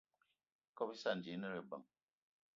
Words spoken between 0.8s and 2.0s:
íssana ji íne lebeng.